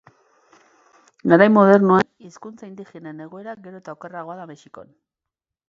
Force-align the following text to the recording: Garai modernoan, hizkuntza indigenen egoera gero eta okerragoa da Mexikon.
Garai 1.33 1.47
modernoan, 1.57 2.09
hizkuntza 2.29 2.67
indigenen 2.71 3.21
egoera 3.29 3.55
gero 3.67 3.83
eta 3.85 3.97
okerragoa 3.99 4.41
da 4.43 4.49
Mexikon. 4.55 4.93